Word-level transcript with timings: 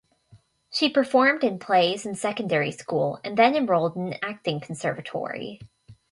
She 0.71 0.89
performed 0.89 1.43
in 1.43 1.59
plays 1.59 2.07
in 2.07 2.15
secondary 2.15 2.71
school 2.71 3.19
and 3.23 3.37
then 3.37 3.55
enrolled 3.55 3.95
in 3.95 4.07
an 4.07 4.15
acting 4.23 4.59
conservatory. 4.59 5.59